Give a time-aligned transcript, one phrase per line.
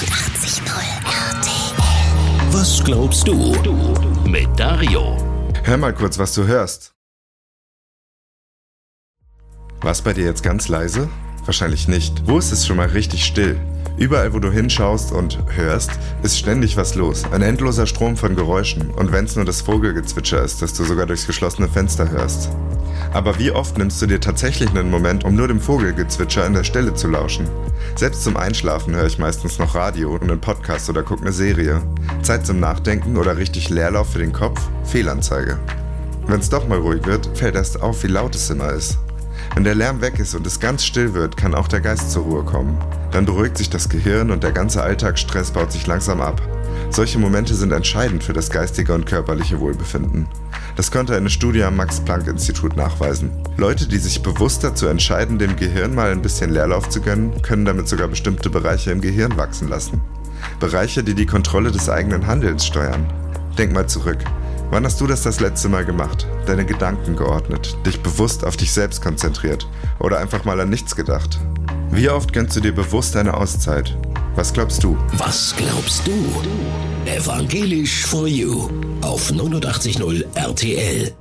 [0.00, 0.64] 89.0
[1.04, 2.52] RTL.
[2.52, 3.54] Was glaubst du?
[4.26, 5.18] Mit Dario.
[5.62, 6.94] Hör mal kurz, was du hörst.
[9.82, 11.10] Was bei dir jetzt ganz leise?
[11.44, 12.26] Wahrscheinlich nicht.
[12.26, 13.60] Wo ist es schon mal richtig still?
[13.98, 15.90] Überall, wo du hinschaust und hörst,
[16.22, 17.24] ist ständig was los.
[17.30, 18.90] Ein endloser Strom von Geräuschen.
[18.92, 22.48] Und wenn es nur das Vogelgezwitscher ist, das du sogar durchs geschlossene Fenster hörst.
[23.12, 26.62] Aber wie oft nimmst du dir tatsächlich einen Moment, um nur dem Vogelgezwitscher an der
[26.62, 27.48] Stelle zu lauschen?
[27.96, 31.82] Selbst zum Einschlafen höre ich meistens noch Radio und einen Podcast oder gucke eine Serie.
[32.22, 34.60] Zeit zum Nachdenken oder richtig Leerlauf für den Kopf?
[34.84, 35.58] Fehlanzeige.
[36.26, 38.98] Wenn es doch mal ruhig wird, fällt erst auf, wie laut es immer ist.
[39.54, 42.22] Wenn der Lärm weg ist und es ganz still wird, kann auch der Geist zur
[42.22, 42.78] Ruhe kommen.
[43.10, 46.40] Dann beruhigt sich das Gehirn und der ganze Alltagsstress baut sich langsam ab.
[46.90, 50.28] Solche Momente sind entscheidend für das geistige und körperliche Wohlbefinden.
[50.80, 53.30] Das konnte eine Studie am Max-Planck-Institut nachweisen.
[53.58, 57.66] Leute, die sich bewusst dazu entscheiden, dem Gehirn mal ein bisschen Leerlauf zu gönnen, können
[57.66, 60.00] damit sogar bestimmte Bereiche im Gehirn wachsen lassen.
[60.58, 63.12] Bereiche, die die Kontrolle des eigenen Handelns steuern.
[63.58, 64.20] Denk mal zurück.
[64.70, 66.26] Wann hast du das das letzte Mal gemacht?
[66.46, 71.38] Deine Gedanken geordnet, dich bewusst auf dich selbst konzentriert oder einfach mal an nichts gedacht?
[71.90, 73.98] Wie oft gönnst du dir bewusst eine Auszeit?
[74.36, 74.96] Was glaubst du?
[75.14, 76.12] Was glaubst du?
[77.04, 78.70] Evangelisch for You
[79.02, 81.12] auf 89.0 RTL.